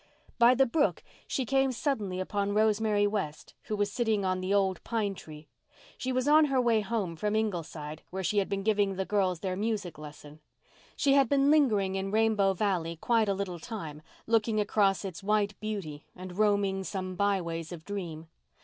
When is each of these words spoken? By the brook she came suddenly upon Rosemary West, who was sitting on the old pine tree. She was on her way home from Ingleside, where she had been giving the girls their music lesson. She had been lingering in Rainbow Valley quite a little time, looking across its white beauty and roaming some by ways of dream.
By 0.39 0.55
the 0.55 0.65
brook 0.65 1.03
she 1.27 1.45
came 1.45 1.71
suddenly 1.71 2.19
upon 2.19 2.55
Rosemary 2.55 3.05
West, 3.05 3.53
who 3.65 3.75
was 3.75 3.91
sitting 3.91 4.25
on 4.25 4.41
the 4.41 4.51
old 4.51 4.83
pine 4.83 5.13
tree. 5.13 5.47
She 5.95 6.11
was 6.11 6.27
on 6.27 6.45
her 6.45 6.59
way 6.59 6.81
home 6.81 7.15
from 7.15 7.35
Ingleside, 7.35 8.01
where 8.09 8.23
she 8.23 8.39
had 8.39 8.49
been 8.49 8.63
giving 8.63 8.95
the 8.95 9.05
girls 9.05 9.41
their 9.41 9.55
music 9.55 9.99
lesson. 9.99 10.39
She 10.95 11.13
had 11.13 11.29
been 11.29 11.51
lingering 11.51 11.93
in 11.93 12.09
Rainbow 12.09 12.53
Valley 12.55 12.95
quite 12.99 13.29
a 13.29 13.35
little 13.35 13.59
time, 13.59 14.01
looking 14.25 14.59
across 14.59 15.05
its 15.05 15.21
white 15.21 15.53
beauty 15.59 16.07
and 16.15 16.35
roaming 16.35 16.83
some 16.83 17.13
by 17.15 17.39
ways 17.39 17.71
of 17.71 17.85
dream. 17.85 18.27